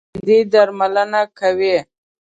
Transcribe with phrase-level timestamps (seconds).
[0.03, 1.77] پیاز د معدې درملنه کوي